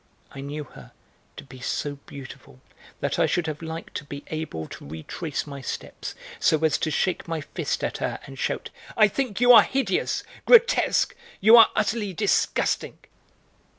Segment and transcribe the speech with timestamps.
[0.31, 0.93] I knew her
[1.37, 2.59] to be so beautiful
[3.01, 6.89] that I should have liked to be able to retrace my steps so as to
[6.89, 11.69] shake my fist at her and shout, "I think you are hideous, grotesque; you are
[11.75, 12.97] utterly disgusting!"